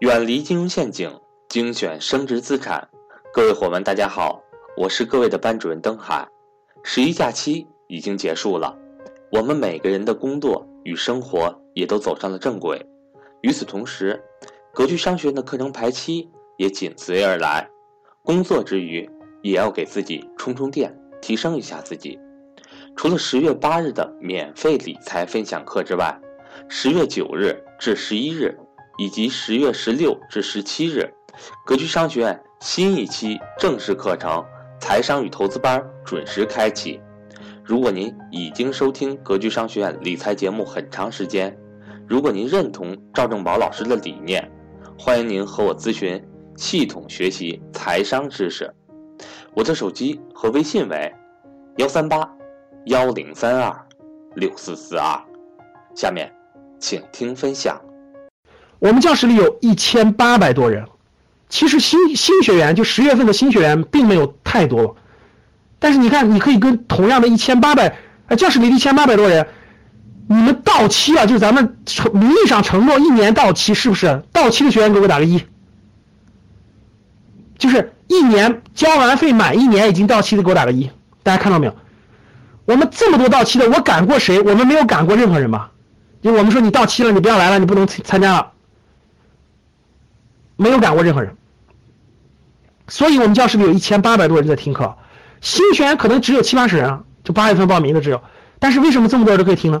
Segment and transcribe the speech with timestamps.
[0.00, 1.10] 远离金融陷阱，
[1.50, 2.88] 精选升值资产。
[3.34, 4.42] 各位伙伴，大家好，
[4.74, 6.26] 我是各位的班主任登海。
[6.82, 8.74] 十一假期已经结束了，
[9.30, 12.82] 我们每个人的工作与生活也都走上了正轨。
[13.42, 14.18] 与此同时，
[14.72, 17.68] 格局商学院的课程排期也紧随而来。
[18.24, 19.06] 工作之余，
[19.42, 22.18] 也要给自己充充电，提升一下自己。
[22.96, 26.18] 除了十月八日的免费理财分享课之外，
[26.70, 28.58] 十月九日至十一日。
[29.00, 31.10] 以及十月十六至十七日，
[31.64, 34.44] 格局商学院新一期正式课程
[34.78, 37.00] “财商与投资班”准时开启。
[37.64, 41.58] 如果您已经收听格局商学院理财节目很长时间，
[42.06, 44.46] 如果您认同赵正宝老师的理念，
[44.98, 46.22] 欢迎您和我咨询
[46.58, 48.70] 系统学习财商知识。
[49.54, 51.10] 我的手机和微信为
[51.78, 52.30] 幺三八
[52.84, 53.74] 幺零三二
[54.34, 55.18] 六四四二。
[55.94, 56.30] 下面，
[56.78, 57.80] 请听分享。
[58.80, 60.84] 我们教室里有一千八百多人，
[61.48, 64.96] 其实新新学员就十月份的新学员并没有太多，
[65.78, 67.94] 但是你看，你可以跟同样的一千八百，
[68.26, 69.46] 呃，教室里一千八百多人，
[70.28, 74.22] 你们到期啊，就是咱们承名义上承诺一年到期，是不是？
[74.32, 75.42] 到期的学员给我打个一，
[77.58, 80.90] 就是一年交完费满一年已经到期的给我打个一，
[81.22, 81.76] 大家看到没有？
[82.64, 84.40] 我们这么多到期的，我赶过谁？
[84.40, 85.70] 我们没有赶过任何人吧？
[86.22, 88.52] 就我们说你到期了，你不要来了，你不能参加了。
[90.60, 91.34] 没有赶过任何人，
[92.86, 94.94] 所以我们教室里有一千八百多人在听课，
[95.40, 98.20] 新学员可能只有七八十人啊，就八月份报名的只有。
[98.58, 99.80] 但是为什么这么多人都可以听呢？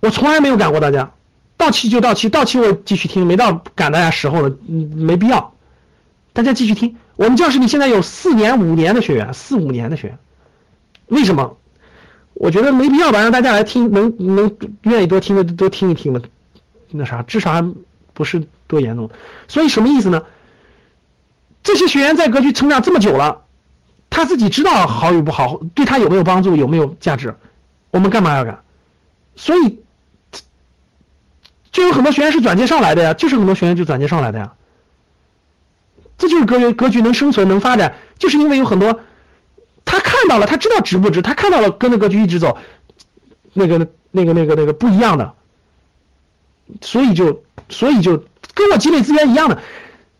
[0.00, 1.10] 我从来没有赶过大家，
[1.56, 5.54] 到期就到期，到期我继续听，没到赶大家时候了，嗯，没必要。
[6.34, 10.18] 大家继续听，我们教室里现在有四年、五年的学员，四五年的学员，
[11.06, 11.56] 为什么？
[12.34, 16.20] 我觉得没必要吧，让大家来听，能能愿意多听的多听一听吧，
[16.90, 17.74] 那啥，至少还
[18.14, 18.42] 不是。
[18.68, 19.10] 多严重，
[19.48, 20.22] 所以什么意思呢？
[21.62, 23.42] 这些学员在格局成长这么久了，
[24.08, 27.36] 他自己知道好与不好，对他有没有帮助，有没有价值，
[27.90, 28.62] 我们干嘛要干？
[29.36, 29.78] 所以
[31.70, 34.54] 就有很多学员是转介绍来的呀，就是很多学员就转介绍来的呀。
[36.16, 39.00] 这就是格局，格局能生存能发展，就是因为有很多
[39.84, 42.56] 他看到了，他知道值不值，他看到了跟着格局一直走，
[43.52, 45.34] 那个那个那个那个不一样的，
[46.80, 48.24] 所以就所以就。
[48.54, 49.62] 跟我积累资源一样的，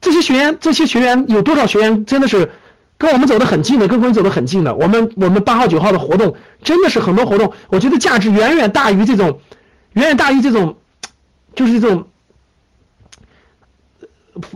[0.00, 2.50] 这些学员，这些学员有多少学员真的是
[2.96, 4.74] 跟我们走得很近的，跟我们走得很近的。
[4.74, 9.40] 我们我们八号九号的活动真的是很多活动，我觉得价值远远大于这种，
[9.92, 10.78] 远远大于这种，
[11.54, 12.08] 就是这种，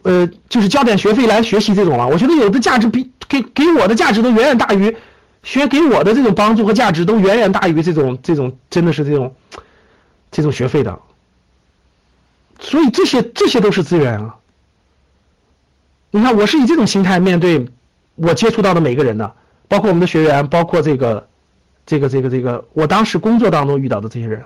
[0.04, 2.08] 呃，就是交点学费来学习这种了。
[2.08, 4.96] 我觉得有的价值比给给我的价值都远远大于
[5.42, 9.34] 学给我的这种帮助和价值都远远大于这种这种真的是这种
[10.30, 10.98] 这种学费的。
[12.76, 14.36] 所以这些这些都是资源啊！
[16.10, 17.70] 你看，我是以这种心态面对
[18.16, 19.34] 我接触到的每个人的，
[19.66, 21.26] 包括我们的学员，包括这个
[21.86, 24.44] 这个这个这个我当时工作当中遇到的这些人，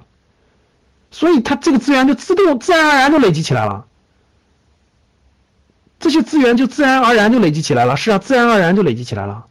[1.10, 3.84] 所以他这个资源就自动自然而然就累积起来了，
[5.98, 9.46] 这些资源就自然而然就累积起来了，是啊，自然而然就累积起来了，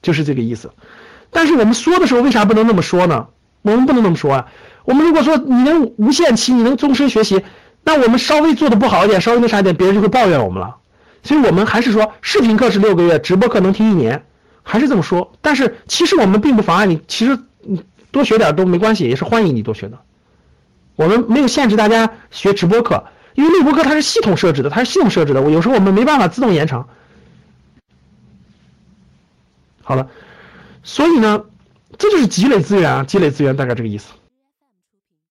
[0.00, 0.72] 就是这个意思。
[1.28, 3.28] 但是我们说的时候，为啥不能那么说呢？
[3.60, 4.48] 我们不能那么说啊！
[4.88, 7.44] 我们如果说你能无限期，你能终身学习，
[7.84, 10.76] 那我们稍微做的不好一点，稍微那啥一点，别人就会抱怨我们了。
[11.22, 14.24] 所以我们还是说，视频课是六个月，直播课能听一年，
[14.62, 15.30] 还是这么说。
[15.42, 17.38] 但是其实我们并不妨碍你，其实
[18.10, 19.98] 多学点都没关系，也是欢迎你多学的。
[20.96, 26.88] 我们没有限制大家学直播课，因为录播课它是系统设置的，它是系统设置的，我有时候我们没办法自动延长。
[29.82, 30.08] 好了，
[30.82, 31.44] 所以呢。
[31.96, 34.12] 这就是积累资源啊，积累资源大概这个意思。